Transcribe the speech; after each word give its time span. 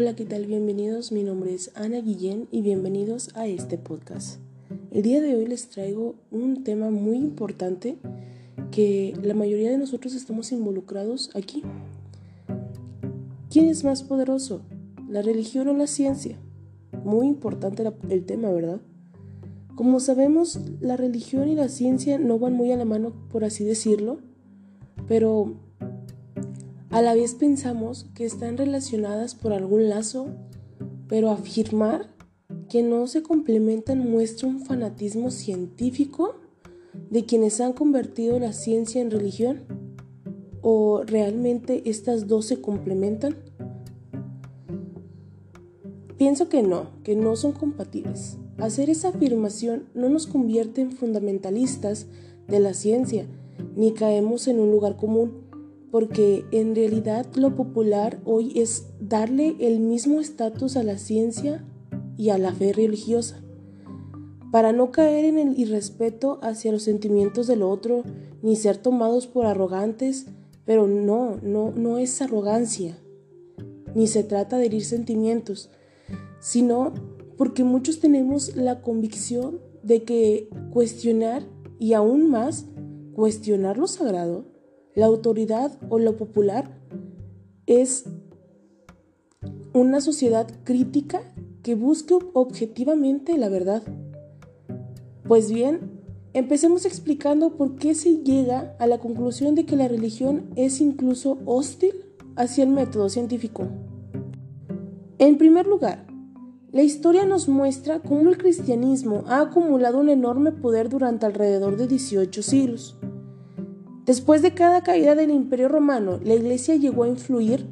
Hola, 0.00 0.14
¿qué 0.14 0.24
tal? 0.24 0.46
Bienvenidos. 0.46 1.10
Mi 1.10 1.24
nombre 1.24 1.52
es 1.52 1.72
Ana 1.74 1.98
Guillén 2.00 2.46
y 2.52 2.62
bienvenidos 2.62 3.34
a 3.34 3.48
este 3.48 3.78
podcast. 3.78 4.38
El 4.92 5.02
día 5.02 5.20
de 5.20 5.34
hoy 5.34 5.44
les 5.44 5.70
traigo 5.70 6.14
un 6.30 6.62
tema 6.62 6.88
muy 6.88 7.16
importante 7.16 7.98
que 8.70 9.18
la 9.20 9.34
mayoría 9.34 9.72
de 9.72 9.76
nosotros 9.76 10.14
estamos 10.14 10.52
involucrados 10.52 11.30
aquí. 11.34 11.64
¿Quién 13.50 13.66
es 13.66 13.82
más 13.82 14.04
poderoso? 14.04 14.60
¿La 15.08 15.20
religión 15.20 15.66
o 15.66 15.72
la 15.72 15.88
ciencia? 15.88 16.38
Muy 17.02 17.26
importante 17.26 17.82
el 18.08 18.24
tema, 18.24 18.52
¿verdad? 18.52 18.80
Como 19.74 19.98
sabemos, 19.98 20.60
la 20.80 20.96
religión 20.96 21.48
y 21.48 21.56
la 21.56 21.68
ciencia 21.68 22.20
no 22.20 22.38
van 22.38 22.52
muy 22.52 22.70
a 22.70 22.76
la 22.76 22.84
mano, 22.84 23.12
por 23.32 23.42
así 23.42 23.64
decirlo, 23.64 24.20
pero 25.08 25.56
a 26.98 27.02
la 27.02 27.14
vez 27.14 27.34
pensamos 27.34 28.06
que 28.16 28.24
están 28.24 28.56
relacionadas 28.56 29.36
por 29.36 29.52
algún 29.52 29.88
lazo, 29.88 30.30
pero 31.06 31.30
afirmar 31.30 32.12
que 32.68 32.82
no 32.82 33.06
se 33.06 33.22
complementan 33.22 34.00
muestra 34.00 34.48
un 34.48 34.58
fanatismo 34.64 35.30
científico 35.30 36.34
de 37.08 37.24
quienes 37.24 37.60
han 37.60 37.72
convertido 37.72 38.40
la 38.40 38.52
ciencia 38.52 39.00
en 39.00 39.12
religión. 39.12 39.60
¿O 40.60 41.04
realmente 41.06 41.88
estas 41.88 42.26
dos 42.26 42.46
se 42.46 42.60
complementan? 42.60 43.36
Pienso 46.16 46.48
que 46.48 46.64
no, 46.64 46.90
que 47.04 47.14
no 47.14 47.36
son 47.36 47.52
compatibles. 47.52 48.38
Hacer 48.56 48.90
esa 48.90 49.10
afirmación 49.10 49.84
no 49.94 50.08
nos 50.08 50.26
convierte 50.26 50.80
en 50.80 50.90
fundamentalistas 50.90 52.08
de 52.48 52.58
la 52.58 52.74
ciencia, 52.74 53.28
ni 53.76 53.92
caemos 53.92 54.48
en 54.48 54.58
un 54.58 54.72
lugar 54.72 54.96
común 54.96 55.47
porque 55.90 56.44
en 56.50 56.74
realidad 56.74 57.26
lo 57.34 57.56
popular 57.56 58.20
hoy 58.24 58.52
es 58.58 58.86
darle 59.00 59.56
el 59.60 59.80
mismo 59.80 60.20
estatus 60.20 60.76
a 60.76 60.82
la 60.82 60.98
ciencia 60.98 61.64
y 62.16 62.30
a 62.30 62.38
la 62.38 62.52
fe 62.52 62.72
religiosa, 62.72 63.42
para 64.50 64.72
no 64.72 64.90
caer 64.90 65.24
en 65.24 65.38
el 65.38 65.58
irrespeto 65.58 66.38
hacia 66.42 66.72
los 66.72 66.82
sentimientos 66.82 67.46
del 67.46 67.62
otro, 67.62 68.02
ni 68.42 68.56
ser 68.56 68.76
tomados 68.76 69.26
por 69.26 69.46
arrogantes, 69.46 70.26
pero 70.64 70.86
no, 70.86 71.38
no, 71.42 71.70
no 71.70 71.98
es 71.98 72.20
arrogancia, 72.20 72.98
ni 73.94 74.06
se 74.06 74.24
trata 74.24 74.58
de 74.58 74.66
herir 74.66 74.84
sentimientos, 74.84 75.70
sino 76.40 76.92
porque 77.36 77.64
muchos 77.64 78.00
tenemos 78.00 78.56
la 78.56 78.82
convicción 78.82 79.60
de 79.82 80.02
que 80.02 80.50
cuestionar 80.72 81.44
y 81.78 81.92
aún 81.94 82.28
más 82.30 82.66
cuestionar 83.14 83.78
lo 83.78 83.86
sagrado 83.86 84.57
la 84.98 85.06
autoridad 85.06 85.78
o 85.90 86.00
lo 86.00 86.16
popular 86.16 86.76
es 87.66 88.06
una 89.72 90.00
sociedad 90.00 90.48
crítica 90.64 91.22
que 91.62 91.76
busque 91.76 92.14
objetivamente 92.32 93.38
la 93.38 93.48
verdad. 93.48 93.84
Pues 95.22 95.52
bien, 95.52 96.02
empecemos 96.32 96.84
explicando 96.84 97.50
por 97.50 97.76
qué 97.76 97.94
se 97.94 98.24
llega 98.24 98.74
a 98.80 98.88
la 98.88 98.98
conclusión 98.98 99.54
de 99.54 99.66
que 99.66 99.76
la 99.76 99.86
religión 99.86 100.50
es 100.56 100.80
incluso 100.80 101.38
hostil 101.46 101.92
hacia 102.34 102.64
el 102.64 102.70
método 102.70 103.08
científico. 103.08 103.68
En 105.18 105.38
primer 105.38 105.68
lugar, 105.68 106.08
la 106.72 106.82
historia 106.82 107.24
nos 107.24 107.48
muestra 107.48 108.00
cómo 108.00 108.30
el 108.30 108.36
cristianismo 108.36 109.22
ha 109.28 109.42
acumulado 109.42 110.00
un 110.00 110.08
enorme 110.08 110.50
poder 110.50 110.88
durante 110.88 111.24
alrededor 111.24 111.76
de 111.76 111.86
18 111.86 112.42
siglos. 112.42 112.97
Después 114.08 114.40
de 114.40 114.54
cada 114.54 114.80
caída 114.80 115.14
del 115.14 115.30
Imperio 115.30 115.68
Romano, 115.68 116.18
la 116.24 116.32
Iglesia 116.32 116.76
llegó 116.76 117.04
a 117.04 117.08
influir, 117.08 117.66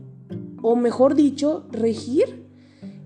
o 0.61 0.77
mejor 0.77 1.15
dicho, 1.15 1.65
regir, 1.73 2.47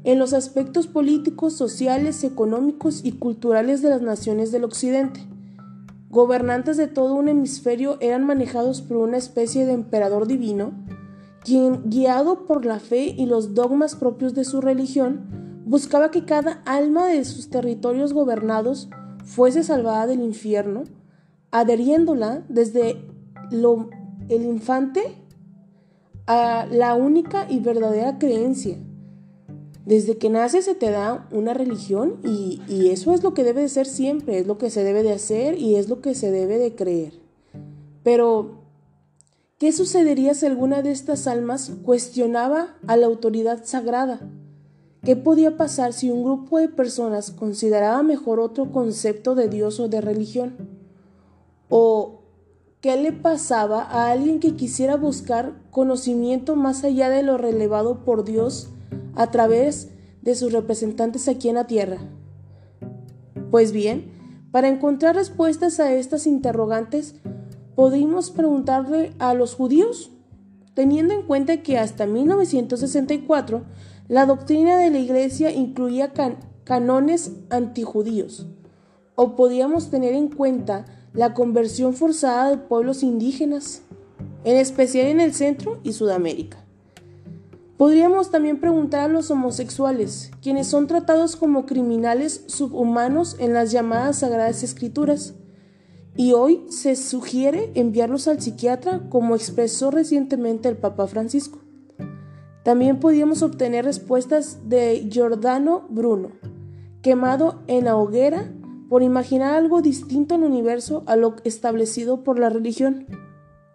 en 0.03 0.19
los 0.19 0.33
aspectos 0.33 0.89
políticos, 0.89 1.53
sociales, 1.53 2.25
económicos 2.25 3.04
y 3.04 3.12
culturales 3.12 3.82
de 3.82 3.91
las 3.91 4.03
naciones 4.03 4.50
del 4.50 4.65
Occidente. 4.65 5.21
Gobernantes 6.09 6.77
de 6.77 6.88
todo 6.88 7.15
un 7.15 7.28
hemisferio 7.28 7.99
eran 8.00 8.27
manejados 8.27 8.82
por 8.82 8.97
una 8.97 9.19
especie 9.19 9.65
de 9.65 9.75
emperador 9.75 10.27
divino, 10.27 10.72
quien, 11.44 11.88
guiado 11.88 12.47
por 12.47 12.65
la 12.65 12.81
fe 12.81 13.15
y 13.16 13.27
los 13.27 13.54
dogmas 13.54 13.94
propios 13.94 14.34
de 14.34 14.43
su 14.43 14.60
religión, 14.60 15.62
buscaba 15.66 16.10
que 16.10 16.25
cada 16.25 16.62
alma 16.66 17.06
de 17.06 17.25
sus 17.25 17.49
territorios 17.49 18.12
gobernados 18.12 18.91
fuese 19.22 19.62
salvada 19.62 20.09
del 20.09 20.21
infierno, 20.21 20.83
adheriéndola 21.53 22.44
desde 22.49 23.09
el 23.50 24.43
infante 24.44 25.03
a 26.27 26.66
la 26.71 26.94
única 26.94 27.47
y 27.50 27.61
verdadera 27.61 28.19
creencia. 28.19 28.78
Desde 29.84 30.19
que 30.19 30.31
nace 30.31 30.62
se 30.62 30.75
te 30.75 30.91
da 30.91 31.27
una 31.33 31.55
religión 31.55 32.21
y, 32.22 32.62
y, 32.69 32.91
eso 32.91 33.12
es 33.12 33.22
lo 33.22 33.34
que 33.34 33.43
debe 33.43 33.62
de 33.62 33.69
ser 33.69 33.87
siempre, 33.87 34.39
es 34.39 34.47
lo 34.47 34.56
que 34.59 34.71
se 34.71 34.84
debe 34.84 35.03
de 35.03 35.12
hacer 35.12 35.59
y 35.59 35.77
es 35.77 35.89
lo 35.89 36.00
que 36.00 36.15
se 36.15 36.31
debe 36.31 36.59
de 36.59 36.75
creer. 36.75 37.15
Pero, 38.05 38.60
¿qué 39.59 39.72
sucedería 39.72 40.34
si 40.34 40.47
alguna 40.47 40.83
de 40.83 40.93
estas 40.93 41.27
almas 41.27 41.72
cuestionaba 41.84 42.77
a 42.87 42.97
la 42.97 43.06
autoridad 43.06 43.65
sagrada? 43.65 44.21
¿Qué 45.03 45.16
podía 45.16 45.56
pasar 45.56 45.94
si 45.94 46.10
un 46.10 46.22
grupo 46.22 46.59
de 46.59 46.69
personas 46.69 47.31
consideraba 47.31 48.03
mejor 48.03 48.39
otro 48.39 48.71
concepto 48.71 49.34
de 49.34 49.49
Dios 49.49 49.81
o 49.81 49.89
de 49.89 50.00
religión? 50.00 50.56
¿O 51.71 52.19
¿Qué 52.80 52.96
le 52.96 53.12
pasaba 53.12 53.82
a 53.82 54.10
alguien 54.10 54.41
que 54.41 54.56
quisiera 54.56 54.96
buscar 54.96 55.52
conocimiento 55.70 56.56
más 56.56 56.82
allá 56.82 57.10
de 57.10 57.22
lo 57.22 57.36
relevado 57.36 58.06
por 58.06 58.24
Dios 58.24 58.70
a 59.14 59.30
través 59.30 59.91
de 60.22 60.34
sus 60.34 60.50
representantes 60.50 61.28
aquí 61.28 61.50
en 61.50 61.56
la 61.56 61.66
tierra? 61.66 61.98
Pues 63.50 63.72
bien, 63.72 64.12
para 64.50 64.68
encontrar 64.68 65.14
respuestas 65.14 65.78
a 65.78 65.92
estas 65.92 66.26
interrogantes, 66.26 67.16
podemos 67.74 68.30
preguntarle 68.30 69.12
a 69.18 69.34
los 69.34 69.54
judíos, 69.54 70.10
teniendo 70.72 71.12
en 71.12 71.26
cuenta 71.26 71.58
que 71.58 71.76
hasta 71.76 72.06
1964 72.06 73.62
la 74.08 74.24
doctrina 74.24 74.78
de 74.78 74.88
la 74.88 74.98
Iglesia 75.00 75.52
incluía 75.52 76.14
canones 76.64 77.32
antijudíos, 77.50 78.47
o 79.16 79.36
podíamos 79.36 79.91
tener 79.91 80.14
en 80.14 80.28
cuenta 80.28 80.86
la 81.12 81.34
conversión 81.34 81.94
forzada 81.94 82.50
de 82.50 82.59
pueblos 82.59 83.03
indígenas, 83.03 83.82
en 84.44 84.56
especial 84.56 85.06
en 85.06 85.21
el 85.21 85.34
Centro 85.34 85.81
y 85.82 85.93
Sudamérica. 85.93 86.65
Podríamos 87.76 88.31
también 88.31 88.60
preguntar 88.60 89.00
a 89.00 89.12
los 89.12 89.31
homosexuales, 89.31 90.31
quienes 90.43 90.66
son 90.66 90.87
tratados 90.87 91.37
como 91.37 91.65
criminales 91.65 92.44
subhumanos 92.47 93.37
en 93.38 93.54
las 93.54 93.72
llamadas 93.72 94.19
Sagradas 94.19 94.62
Escrituras, 94.62 95.34
y 96.15 96.32
hoy 96.32 96.66
se 96.69 96.97
sugiere 96.97 97.71
enviarlos 97.75 98.28
al 98.28 98.41
psiquiatra 98.41 99.09
como 99.09 99.34
expresó 99.34 99.91
recientemente 99.91 100.69
el 100.69 100.77
Papa 100.77 101.06
Francisco. 101.06 101.60
También 102.62 103.00
podríamos 103.00 103.42
obtener 103.42 103.87
respuestas 103.87 104.69
de 104.69 105.09
Giordano 105.10 105.87
Bruno, 105.88 106.32
quemado 107.00 107.62
en 107.66 107.87
la 107.87 107.97
hoguera 107.97 108.53
por 108.91 109.05
imaginar 109.05 109.55
algo 109.55 109.83
distinto 109.83 110.34
al 110.34 110.43
universo 110.43 111.05
a 111.06 111.15
lo 111.15 111.37
establecido 111.45 112.25
por 112.25 112.41
la 112.41 112.51
religión. 112.51 113.06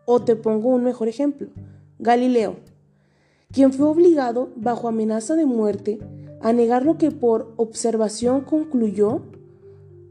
O 0.04 0.22
te 0.22 0.36
pongo 0.36 0.68
un 0.68 0.84
mejor 0.84 1.08
ejemplo, 1.08 1.48
Galileo, 2.00 2.58
quien 3.50 3.72
fue 3.72 3.88
obligado, 3.88 4.50
bajo 4.58 4.90
amenaza 4.90 5.38
de 5.38 5.46
muerte, 5.46 6.00
a 6.42 6.52
negar 6.52 6.84
lo 6.84 6.98
que 6.98 7.12
por 7.12 7.54
observación 7.56 8.42
concluyó. 8.42 9.22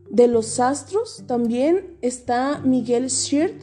De 0.08 0.26
los 0.26 0.58
astros 0.58 1.24
también 1.26 1.98
está 2.00 2.62
Miguel 2.64 3.10
Schirt, 3.10 3.62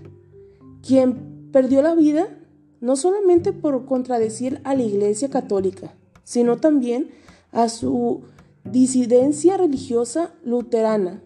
quien 0.86 1.50
perdió 1.52 1.82
la 1.82 1.96
vida 1.96 2.38
no 2.82 2.96
solamente 2.96 3.52
por 3.52 3.86
contradecir 3.88 4.62
a 4.64 4.76
la 4.76 4.84
Iglesia 4.84 5.32
Católica, 5.32 5.96
sino 6.24 6.58
también 6.58 7.10
a 7.52 7.68
su 7.68 8.22
disidencia 8.64 9.58
religiosa 9.58 10.36
luterana, 10.44 11.24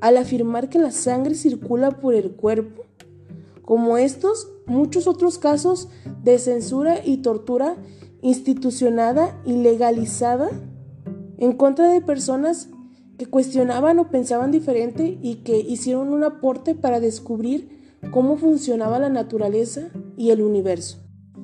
al 0.00 0.16
afirmar 0.16 0.68
que 0.68 0.78
la 0.78 0.90
sangre 0.90 1.34
circula 1.34 1.92
por 1.92 2.14
el 2.14 2.32
cuerpo. 2.32 2.84
Como 3.62 3.98
estos, 3.98 4.50
muchos 4.66 5.06
otros 5.06 5.38
casos 5.38 5.88
de 6.22 6.38
censura 6.38 7.04
y 7.04 7.18
tortura 7.18 7.76
institucionada 8.22 9.40
y 9.44 9.52
legalizada 9.52 10.50
en 11.38 11.52
contra 11.52 11.92
de 11.92 12.00
personas 12.00 12.68
que 13.18 13.26
cuestionaban 13.26 13.98
o 13.98 14.10
pensaban 14.10 14.50
diferente 14.50 15.18
y 15.20 15.36
que 15.36 15.58
hicieron 15.58 16.12
un 16.12 16.24
aporte 16.24 16.74
para 16.74 17.00
descubrir 17.00 17.96
cómo 18.10 18.36
funcionaba 18.36 18.98
la 18.98 19.08
naturaleza 19.08 19.90
y 20.16 20.30
el 20.30 20.42
universo. 20.42 20.98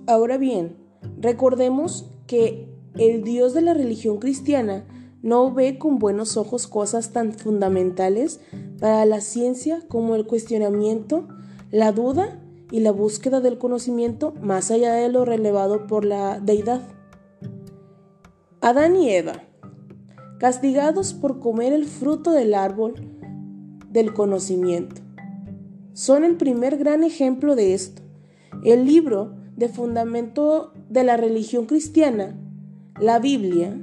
Ahora 0.07 0.39
bien, 0.39 0.77
recordemos 1.19 2.11
que 2.27 2.69
el 2.97 3.25
Dios 3.25 3.55
de 3.55 3.63
la 3.63 3.75
religión 3.75 4.19
cristiana 4.19 4.87
no 5.25 5.55
ve 5.55 5.79
con 5.79 5.99
buenos 5.99 6.37
ojos 6.37 6.67
cosas 6.67 7.13
tan 7.15 7.33
fundamentales 7.33 8.41
para 8.79 9.07
la 9.07 9.23
ciencia 9.23 9.81
como 9.89 10.17
el 10.17 10.27
cuestionamiento, 10.27 11.27
la 11.71 11.93
duda 11.93 12.43
y 12.71 12.81
la 12.81 12.93
búsqueda 12.93 13.41
del 13.41 13.57
conocimiento 13.57 14.35
más 14.43 14.71
allá 14.71 14.93
de 14.93 15.09
lo 15.09 15.25
relevado 15.25 15.87
por 15.87 16.05
la 16.05 16.41
deidad. 16.41 16.83
Adán 18.61 18.97
y 18.97 19.13
Eva, 19.13 19.45
castigados 20.39 21.15
por 21.15 21.41
comer 21.41 21.73
el 21.73 21.87
fruto 21.87 22.31
del 22.31 22.53
árbol 22.53 22.95
del 23.89 24.13
conocimiento, 24.13 25.01
son 25.95 26.25
el 26.25 26.37
primer 26.37 26.77
gran 26.77 27.03
ejemplo 27.03 27.57
de 27.57 27.73
esto. 27.73 28.03
El 28.63 28.85
libro 28.85 29.33
de 29.57 29.71
fundamento 29.71 30.75
de 30.91 31.03
la 31.03 31.17
religión 31.17 31.65
cristiana, 31.65 32.37
la 33.01 33.21
Biblia, 33.21 33.75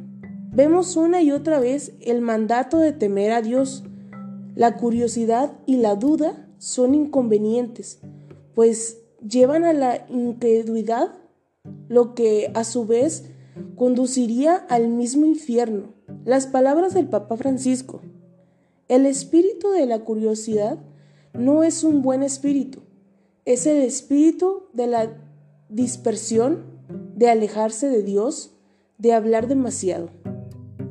vemos 0.52 0.98
una 0.98 1.22
y 1.22 1.32
otra 1.32 1.60
vez 1.60 1.94
el 2.02 2.22
mandato 2.22 2.78
de 2.78 2.92
temer 2.92 3.32
a 3.32 3.42
Dios. 3.42 3.84
La 4.56 4.78
curiosidad 4.78 5.54
y 5.66 5.78
la 5.78 5.96
duda 5.96 6.48
son 6.58 6.94
inconvenientes, 6.94 8.00
pues 8.54 9.02
llevan 9.28 9.64
a 9.64 9.74
la 9.74 10.06
incredulidad, 10.10 11.16
lo 11.88 12.14
que 12.14 12.52
a 12.54 12.64
su 12.64 12.86
vez 12.86 13.26
conduciría 13.76 14.56
al 14.56 14.90
mismo 14.90 15.26
infierno. 15.26 15.94
Las 16.26 16.48
palabras 16.48 16.94
del 16.94 17.08
Papa 17.08 17.38
Francisco. 17.38 18.02
El 18.88 19.06
espíritu 19.06 19.72
de 19.72 19.86
la 19.86 20.00
curiosidad 20.00 20.78
no 21.34 21.64
es 21.64 21.84
un 21.84 22.02
buen 22.02 22.24
espíritu, 22.24 22.82
es 23.46 23.66
el 23.66 23.78
espíritu 23.84 24.64
de 24.74 24.88
la 24.88 25.18
dispersión, 25.70 26.66
de 27.16 27.30
alejarse 27.30 27.88
de 27.88 28.04
Dios, 28.04 28.52
de 28.98 29.14
hablar 29.14 29.48
demasiado, 29.48 30.10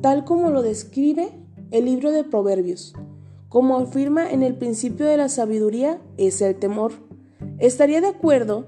tal 0.01 0.25
como 0.25 0.49
lo 0.49 0.61
describe 0.63 1.29
el 1.69 1.85
libro 1.85 2.11
de 2.11 2.23
Proverbios. 2.23 2.93
Como 3.49 3.77
afirma 3.77 4.29
en 4.29 4.43
el 4.43 4.55
principio 4.55 5.05
de 5.05 5.17
la 5.17 5.29
sabiduría, 5.29 6.01
es 6.17 6.41
el 6.41 6.55
temor. 6.55 6.93
Estaría 7.59 8.01
de 8.01 8.07
acuerdo 8.07 8.67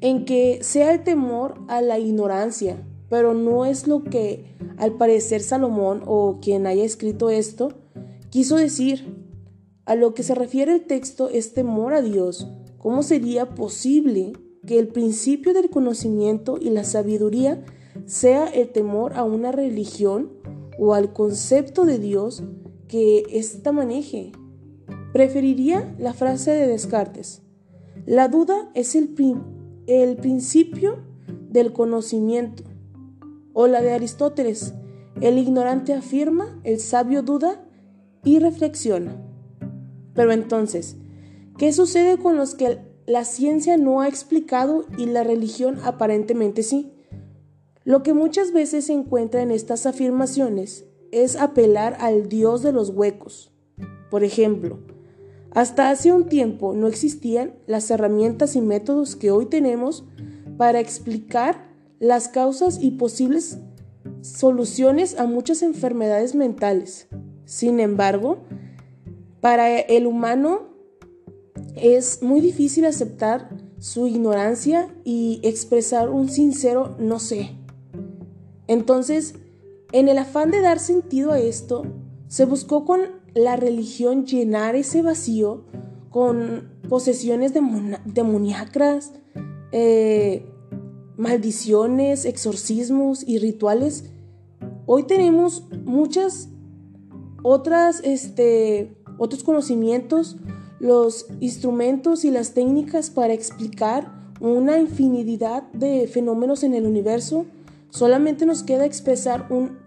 en 0.00 0.24
que 0.24 0.58
sea 0.62 0.92
el 0.92 1.02
temor 1.02 1.54
a 1.68 1.80
la 1.80 1.98
ignorancia, 1.98 2.84
pero 3.08 3.32
no 3.32 3.64
es 3.64 3.86
lo 3.86 4.04
que 4.04 4.56
al 4.76 4.94
parecer 4.94 5.40
Salomón 5.40 6.02
o 6.06 6.40
quien 6.40 6.66
haya 6.66 6.84
escrito 6.84 7.30
esto 7.30 7.72
quiso 8.30 8.56
decir. 8.56 9.22
A 9.86 9.94
lo 9.94 10.14
que 10.14 10.22
se 10.22 10.34
refiere 10.34 10.72
el 10.72 10.86
texto 10.86 11.28
es 11.28 11.52
temor 11.52 11.92
a 11.92 12.02
Dios. 12.02 12.48
¿Cómo 12.78 13.02
sería 13.02 13.54
posible 13.54 14.32
que 14.66 14.78
el 14.78 14.88
principio 14.88 15.52
del 15.52 15.70
conocimiento 15.70 16.58
y 16.60 16.70
la 16.70 16.84
sabiduría 16.84 17.62
sea 18.06 18.46
el 18.46 18.70
temor 18.70 19.12
a 19.14 19.24
una 19.24 19.52
religión 19.52 20.32
o 20.78 20.94
al 20.94 21.12
concepto 21.12 21.84
de 21.84 21.98
Dios 21.98 22.42
que 22.88 23.24
ésta 23.30 23.72
maneje? 23.72 24.32
Preferiría 25.12 25.94
la 25.98 26.12
frase 26.12 26.50
de 26.50 26.66
Descartes. 26.66 27.42
La 28.06 28.28
duda 28.28 28.70
es 28.74 28.94
el, 28.94 29.14
el 29.86 30.16
principio 30.16 30.98
del 31.48 31.72
conocimiento 31.72 32.64
o 33.52 33.66
la 33.66 33.80
de 33.80 33.92
Aristóteles. 33.92 34.74
El 35.20 35.38
ignorante 35.38 35.94
afirma, 35.94 36.60
el 36.64 36.80
sabio 36.80 37.22
duda 37.22 37.64
y 38.24 38.40
reflexiona. 38.40 39.16
Pero 40.14 40.32
entonces, 40.32 40.96
¿qué 41.58 41.72
sucede 41.72 42.18
con 42.18 42.36
los 42.36 42.54
que 42.54 42.80
la 43.06 43.24
ciencia 43.24 43.76
no 43.76 44.00
ha 44.00 44.08
explicado 44.08 44.86
y 44.98 45.06
la 45.06 45.24
religión 45.24 45.78
aparentemente 45.84 46.62
sí? 46.62 46.93
Lo 47.84 48.02
que 48.02 48.14
muchas 48.14 48.52
veces 48.52 48.86
se 48.86 48.94
encuentra 48.94 49.42
en 49.42 49.50
estas 49.50 49.84
afirmaciones 49.84 50.86
es 51.12 51.36
apelar 51.36 51.96
al 52.00 52.30
Dios 52.30 52.62
de 52.62 52.72
los 52.72 52.88
huecos. 52.88 53.52
Por 54.10 54.24
ejemplo, 54.24 54.78
hasta 55.50 55.90
hace 55.90 56.12
un 56.12 56.26
tiempo 56.26 56.72
no 56.72 56.88
existían 56.88 57.54
las 57.66 57.90
herramientas 57.90 58.56
y 58.56 58.62
métodos 58.62 59.16
que 59.16 59.30
hoy 59.30 59.46
tenemos 59.46 60.04
para 60.56 60.80
explicar 60.80 61.68
las 62.00 62.28
causas 62.28 62.78
y 62.80 62.92
posibles 62.92 63.58
soluciones 64.22 65.18
a 65.18 65.26
muchas 65.26 65.62
enfermedades 65.62 66.34
mentales. 66.34 67.06
Sin 67.44 67.80
embargo, 67.80 68.38
para 69.42 69.78
el 69.78 70.06
humano 70.06 70.70
es 71.76 72.22
muy 72.22 72.40
difícil 72.40 72.86
aceptar 72.86 73.50
su 73.78 74.06
ignorancia 74.06 74.88
y 75.04 75.40
expresar 75.42 76.08
un 76.08 76.30
sincero 76.30 76.96
no 76.98 77.18
sé. 77.18 77.50
Entonces, 78.66 79.34
en 79.92 80.08
el 80.08 80.18
afán 80.18 80.50
de 80.50 80.60
dar 80.60 80.78
sentido 80.78 81.32
a 81.32 81.38
esto, 81.38 81.84
se 82.28 82.44
buscó 82.44 82.84
con 82.84 83.00
la 83.34 83.56
religión 83.56 84.26
llenar 84.26 84.76
ese 84.76 85.02
vacío 85.02 85.64
con 86.10 86.70
posesiones 86.88 87.52
demoníacras, 88.04 89.12
eh, 89.72 90.46
maldiciones, 91.16 92.24
exorcismos 92.24 93.26
y 93.26 93.38
rituales, 93.38 94.10
hoy 94.86 95.04
tenemos 95.04 95.64
muchas 95.84 96.48
otras, 97.42 98.00
este, 98.04 98.96
otros 99.18 99.44
conocimientos, 99.44 100.36
los 100.80 101.26
instrumentos 101.40 102.24
y 102.24 102.30
las 102.30 102.52
técnicas 102.52 103.10
para 103.10 103.32
explicar 103.32 104.12
una 104.40 104.78
infinidad 104.78 105.62
de 105.72 106.06
fenómenos 106.08 106.62
en 106.62 106.74
el 106.74 106.86
universo. 106.86 107.46
Solamente 107.94 108.44
nos 108.44 108.64
queda 108.64 108.86
expresar 108.86 109.46
un 109.50 109.78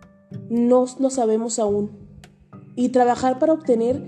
no 0.49 0.85
lo 0.97 1.09
sabemos 1.09 1.59
aún 1.59 1.91
y 2.77 2.87
trabajar 2.89 3.37
para 3.37 3.51
obtener 3.51 4.01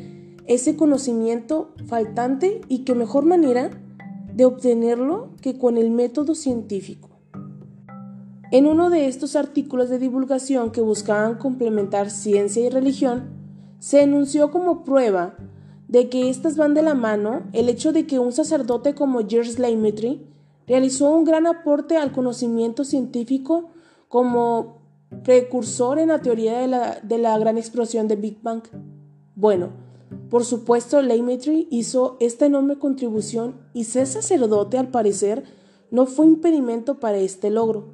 ese 0.46 0.78
conocimiento 0.78 1.74
faltante 1.86 2.62
y 2.70 2.86
qué 2.86 2.96
mejor 2.96 3.26
manera 3.26 3.72
de 4.34 4.46
obtenerlo 4.46 5.32
que 5.42 5.58
con 5.58 5.78
el 5.78 5.92
método 5.92 6.34
científico. 6.34 7.10
En 8.52 8.68
uno 8.68 8.90
de 8.90 9.08
estos 9.08 9.36
artículos 9.36 9.90
de 9.90 10.00
divulgación 10.00 10.72
que 10.72 10.80
buscaban 10.80 11.38
complementar 11.38 12.10
ciencia 12.10 12.66
y 12.66 12.70
religión, 12.70 13.32
se 13.80 14.02
enunció 14.02 14.50
como 14.50 14.86
prueba 14.86 15.36
de 15.90 16.08
que 16.08 16.30
éstas 16.30 16.56
van 16.56 16.74
de 16.74 16.84
la 16.84 16.94
mano 16.94 17.42
el 17.52 17.68
hecho 17.68 17.92
de 17.92 18.08
que 18.08 18.18
un 18.18 18.32
sacerdote 18.32 18.96
como 18.96 19.28
George 19.28 19.60
Laymetry 19.60 20.26
realizó 20.68 21.12
un 21.12 21.26
gran 21.26 21.48
aporte 21.48 21.98
al 21.98 22.14
conocimiento 22.14 22.86
científico 22.86 23.72
como 24.10 24.82
precursor 25.24 26.00
en 26.00 26.10
la 26.10 26.22
teoría 26.22 26.60
de 26.60 26.68
la, 26.68 27.00
de 27.02 27.18
la 27.18 27.38
gran 27.38 27.58
explosión 27.58 28.10
de 28.10 28.18
Big 28.18 28.42
Bang. 28.42 28.64
Bueno, 29.36 29.70
por 30.30 30.44
supuesto, 30.44 31.02
Laymetry 31.02 31.68
hizo 31.72 32.18
esta 32.20 32.46
enorme 32.46 32.78
contribución 32.78 33.56
y 33.74 33.86
ser 33.86 34.06
sacerdote, 34.06 34.78
al 34.78 34.90
parecer, 34.90 35.44
no 35.92 36.06
fue 36.06 36.28
impedimento 36.28 37.00
para 37.00 37.18
este 37.18 37.50
logro. 37.50 37.94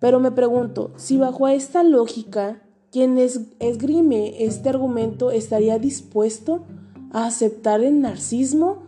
Pero 0.00 0.20
me 0.20 0.32
pregunto, 0.32 0.92
si 0.96 1.16
bajo 1.16 1.48
esta 1.48 1.82
lógica, 1.82 2.62
quien 2.90 3.18
esgrime 3.18 4.44
este 4.44 4.68
argumento 4.68 5.30
estaría 5.30 5.78
dispuesto 5.78 6.64
a 7.12 7.26
aceptar 7.26 7.82
el 7.82 8.00
narcismo 8.00 8.84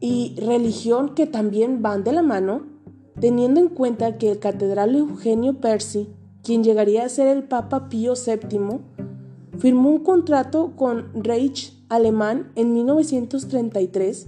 y 0.00 0.34
religión 0.38 1.14
que 1.14 1.26
también 1.26 1.82
van 1.82 2.04
de 2.04 2.12
la 2.12 2.22
mano, 2.22 2.66
teniendo 3.20 3.60
en 3.60 3.68
cuenta 3.68 4.18
que 4.18 4.30
el 4.30 4.38
catedral 4.38 4.96
Eugenio 4.96 5.60
Percy, 5.60 6.08
quien 6.50 6.64
llegaría 6.64 7.04
a 7.04 7.08
ser 7.08 7.28
el 7.28 7.44
Papa 7.44 7.88
Pío 7.88 8.14
VII, 8.14 8.80
firmó 9.60 9.88
un 9.88 10.00
contrato 10.00 10.72
con 10.74 11.12
Reich 11.14 11.80
alemán 11.88 12.50
en 12.56 12.72
1933, 12.72 14.26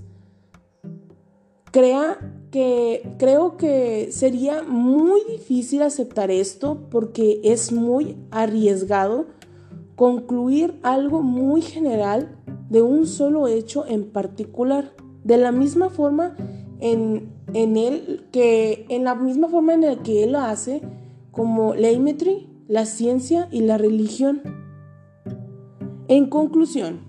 crea 1.72 2.18
que 2.52 3.02
creo 3.18 3.56
que 3.56 4.12
sería 4.12 4.62
muy 4.62 5.20
difícil 5.28 5.82
aceptar 5.82 6.30
esto 6.30 6.86
porque 6.92 7.40
es 7.42 7.72
muy 7.72 8.16
arriesgado 8.30 9.26
concluir 9.96 10.78
algo 10.84 11.22
muy 11.22 11.60
general 11.60 12.38
de 12.70 12.82
un 12.82 13.08
solo 13.08 13.48
hecho 13.48 13.84
en 13.84 14.04
particular. 14.12 14.92
De 15.24 15.38
la 15.38 15.50
misma 15.50 15.90
forma 15.90 16.36
en, 16.78 17.32
en 17.52 17.74
que 18.30 18.86
en 18.90 19.02
la 19.02 19.16
misma 19.16 19.48
forma 19.48 19.74
en 19.74 19.80
la 19.80 19.96
que 20.04 20.22
él 20.22 20.32
lo 20.34 20.38
hace 20.38 20.82
como 21.32 21.74
Leimetry, 21.74 22.48
la 22.68 22.86
ciencia 22.86 23.48
y 23.50 23.62
la 23.62 23.78
religión. 23.78 24.42
En 26.06 26.28
conclusión, 26.28 27.00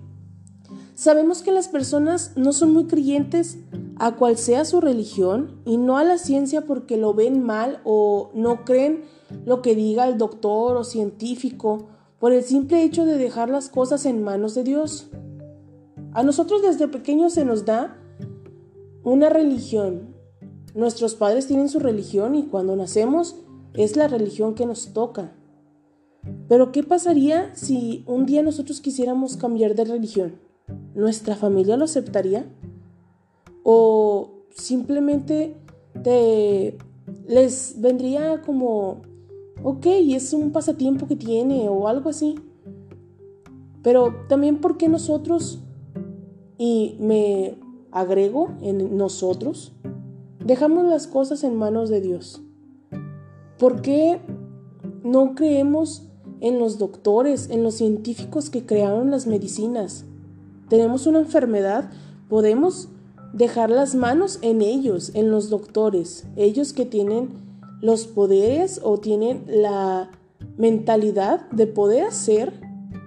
sabemos 0.94 1.42
que 1.42 1.52
las 1.52 1.68
personas 1.68 2.32
no 2.34 2.52
son 2.52 2.72
muy 2.72 2.86
creyentes 2.86 3.58
a 3.96 4.16
cual 4.16 4.36
sea 4.36 4.64
su 4.64 4.80
religión 4.80 5.60
y 5.64 5.76
no 5.76 5.98
a 5.98 6.04
la 6.04 6.18
ciencia 6.18 6.62
porque 6.62 6.96
lo 6.96 7.14
ven 7.14 7.42
mal 7.44 7.80
o 7.84 8.30
no 8.34 8.64
creen 8.64 9.04
lo 9.44 9.62
que 9.62 9.74
diga 9.74 10.08
el 10.08 10.18
doctor 10.18 10.76
o 10.76 10.84
científico 10.84 11.86
por 12.18 12.32
el 12.32 12.42
simple 12.42 12.82
hecho 12.82 13.04
de 13.04 13.18
dejar 13.18 13.50
las 13.50 13.68
cosas 13.68 14.06
en 14.06 14.22
manos 14.22 14.54
de 14.54 14.64
Dios. 14.64 15.10
A 16.12 16.22
nosotros 16.22 16.62
desde 16.62 16.88
pequeños 16.88 17.34
se 17.34 17.44
nos 17.44 17.64
da 17.64 17.98
una 19.02 19.28
religión. 19.28 20.14
Nuestros 20.74 21.14
padres 21.14 21.46
tienen 21.46 21.68
su 21.68 21.78
religión 21.78 22.34
y 22.34 22.44
cuando 22.44 22.74
nacemos 22.74 23.36
es 23.74 23.96
la 23.96 24.08
religión 24.08 24.54
que 24.54 24.66
nos 24.66 24.92
toca. 24.92 25.32
Pero 26.48 26.72
¿qué 26.72 26.82
pasaría 26.82 27.54
si 27.54 28.04
un 28.06 28.24
día 28.26 28.42
nosotros 28.42 28.80
quisiéramos 28.80 29.36
cambiar 29.36 29.74
de 29.74 29.84
religión? 29.84 30.40
¿Nuestra 30.94 31.36
familia 31.36 31.76
lo 31.76 31.84
aceptaría? 31.84 32.46
o 33.64 34.44
simplemente 34.50 35.56
te 36.02 36.78
les 37.26 37.80
vendría 37.80 38.42
como 38.42 39.02
ok, 39.64 39.86
es 39.86 40.32
un 40.32 40.52
pasatiempo 40.52 41.08
que 41.08 41.16
tiene 41.16 41.68
o 41.68 41.88
algo 41.88 42.10
así. 42.10 42.36
Pero 43.82 44.14
también 44.28 44.60
porque 44.60 44.88
nosotros, 44.88 45.60
y 46.56 46.96
me 47.00 47.58
agrego 47.90 48.50
en 48.62 48.96
nosotros, 48.96 49.72
dejamos 50.44 50.86
las 50.86 51.06
cosas 51.06 51.44
en 51.44 51.56
manos 51.56 51.90
de 51.90 52.00
Dios. 52.00 52.43
¿Por 53.58 53.82
qué 53.82 54.20
no 55.04 55.34
creemos 55.34 56.08
en 56.40 56.58
los 56.58 56.78
doctores, 56.78 57.50
en 57.50 57.62
los 57.62 57.74
científicos 57.74 58.50
que 58.50 58.66
crearon 58.66 59.10
las 59.10 59.26
medicinas? 59.26 60.04
Tenemos 60.68 61.06
una 61.06 61.20
enfermedad, 61.20 61.90
podemos 62.28 62.88
dejar 63.32 63.70
las 63.70 63.94
manos 63.94 64.38
en 64.42 64.60
ellos, 64.60 65.12
en 65.14 65.30
los 65.30 65.50
doctores, 65.50 66.26
ellos 66.36 66.72
que 66.72 66.84
tienen 66.84 67.30
los 67.80 68.06
poderes 68.06 68.80
o 68.82 68.98
tienen 68.98 69.44
la 69.46 70.10
mentalidad 70.56 71.48
de 71.50 71.66
poder 71.66 72.04
hacer 72.04 72.52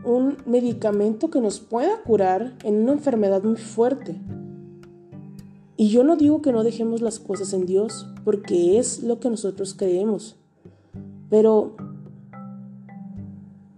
un 0.06 0.38
medicamento 0.46 1.30
que 1.30 1.42
nos 1.42 1.60
pueda 1.60 2.02
curar 2.04 2.56
en 2.64 2.84
una 2.84 2.94
enfermedad 2.94 3.44
muy 3.44 3.58
fuerte. 3.58 4.16
Y 5.80 5.90
yo 5.90 6.04
no 6.04 6.16
digo 6.16 6.42
que 6.42 6.52
no 6.52 6.64
dejemos 6.64 7.02
las 7.02 7.20
cosas 7.20 7.54
en 7.54 7.68
Dios, 7.68 8.08
porque 8.26 8.80
es 8.80 9.04
lo 9.04 9.20
que 9.20 9.30
nosotros 9.30 9.76
creemos. 9.76 10.36
Pero 11.30 11.76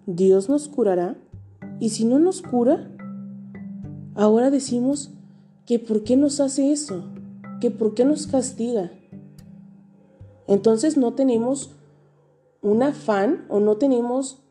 Dios 0.05 0.47
nos 0.47 0.69
curará. 0.69 1.17
Y 1.81 1.89
si 1.89 2.05
no 2.05 2.17
nos 2.17 2.41
cura, 2.41 2.89
ahora 4.15 4.49
decimos 4.49 5.11
que 5.65 5.77
por 5.77 6.05
qué 6.05 6.15
nos 6.15 6.39
hace 6.39 6.71
eso, 6.71 7.03
que 7.59 7.69
por 7.69 7.95
qué 7.95 8.05
nos 8.05 8.27
castiga. 8.27 8.91
Entonces 10.47 10.95
no 10.95 11.15
tenemos 11.15 11.71
un 12.61 12.81
afán 12.81 13.45
o 13.49 13.59
no 13.59 13.75
tenemos 13.75 14.41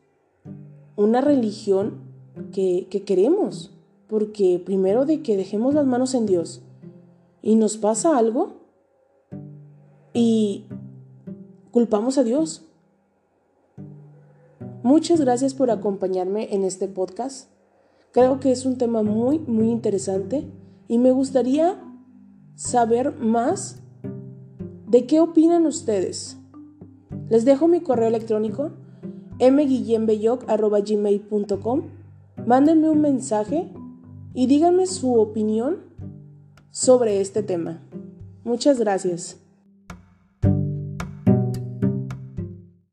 una 0.97 1.23
religión 1.23 1.95
que, 2.53 2.89
que 2.91 3.05
queremos. 3.05 3.73
Porque 4.07 4.63
primero 4.63 5.07
de 5.07 5.23
que 5.23 5.39
dejemos 5.39 5.73
las 5.73 5.87
manos 5.87 6.15
en 6.15 6.27
Dios 6.27 6.63
y 7.43 7.57
nos 7.57 7.77
pasa 7.77 8.17
algo 8.17 8.55
y 10.13 10.67
culpamos 11.71 12.19
a 12.19 12.25
Dios. 12.25 12.65
Muchas 14.83 15.21
gracias 15.21 15.55
por 15.55 15.71
acompañarme 15.71 16.53
en 16.55 16.65
este 16.65 16.89
podcast. 16.89 17.51
Creo 18.13 18.41
que 18.41 18.51
es 18.53 18.65
un 18.65 18.79
tema 18.79 19.03
muy, 19.03 19.39
muy 19.39 19.69
interesante 19.71 20.51
y 20.89 20.97
me 20.99 21.11
gustaría 21.11 21.79
saber 22.55 23.15
más 23.17 23.83
de 24.87 25.07
qué 25.07 25.21
opinan 25.21 25.67
ustedes. 25.67 26.39
Les 27.29 27.45
dejo 27.45 27.69
mi 27.69 27.81
correo 27.81 28.09
electrónico 28.09 28.71
mguillembeyoc.gmail.com 29.39 31.83
Mándenme 32.47 32.89
un 32.89 33.01
mensaje 33.01 33.69
y 34.33 34.47
díganme 34.47 34.87
su 34.87 35.15
opinión 35.15 35.88
sobre 36.71 37.21
este 37.21 37.43
tema. 37.43 37.81
Muchas 38.45 38.79
gracias. 38.79 39.37